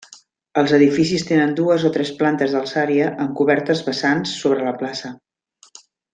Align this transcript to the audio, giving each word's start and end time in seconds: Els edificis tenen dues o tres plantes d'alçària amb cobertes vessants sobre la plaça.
Els 0.59 0.71
edificis 0.77 1.25
tenen 1.31 1.53
dues 1.59 1.85
o 1.89 1.91
tres 1.97 2.11
plantes 2.21 2.55
d'alçària 2.57 3.11
amb 3.27 3.37
cobertes 3.43 3.85
vessants 3.91 4.33
sobre 4.41 4.67
la 4.71 4.73
plaça. 4.81 5.15